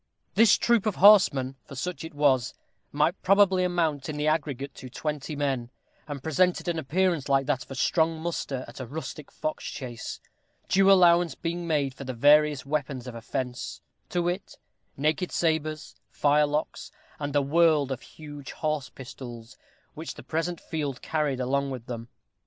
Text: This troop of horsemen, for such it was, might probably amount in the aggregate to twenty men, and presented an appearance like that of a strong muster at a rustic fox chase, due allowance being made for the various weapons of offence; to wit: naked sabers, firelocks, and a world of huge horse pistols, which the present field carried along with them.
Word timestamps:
This 0.33 0.57
troop 0.57 0.87
of 0.87 0.95
horsemen, 0.95 1.57
for 1.63 1.75
such 1.75 2.03
it 2.03 2.15
was, 2.15 2.55
might 2.91 3.21
probably 3.21 3.63
amount 3.63 4.09
in 4.09 4.17
the 4.17 4.25
aggregate 4.25 4.73
to 4.73 4.89
twenty 4.89 5.35
men, 5.35 5.69
and 6.07 6.23
presented 6.23 6.67
an 6.67 6.79
appearance 6.79 7.29
like 7.29 7.45
that 7.45 7.63
of 7.63 7.69
a 7.69 7.75
strong 7.75 8.19
muster 8.19 8.65
at 8.67 8.79
a 8.79 8.87
rustic 8.87 9.31
fox 9.31 9.63
chase, 9.65 10.19
due 10.67 10.91
allowance 10.91 11.35
being 11.35 11.67
made 11.67 11.93
for 11.93 12.03
the 12.03 12.15
various 12.15 12.65
weapons 12.65 13.05
of 13.05 13.13
offence; 13.13 13.79
to 14.09 14.23
wit: 14.23 14.57
naked 14.97 15.31
sabers, 15.31 15.93
firelocks, 16.09 16.89
and 17.19 17.35
a 17.35 17.41
world 17.43 17.91
of 17.91 18.01
huge 18.01 18.53
horse 18.53 18.89
pistols, 18.89 19.55
which 19.93 20.15
the 20.15 20.23
present 20.23 20.59
field 20.59 21.03
carried 21.03 21.39
along 21.39 21.69
with 21.69 21.85
them. 21.85 22.07